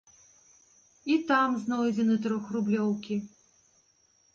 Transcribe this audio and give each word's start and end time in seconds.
І 1.11 1.19
там 1.29 1.49
знойдзены 1.67 2.19
трохрублёўкі. 2.27 3.15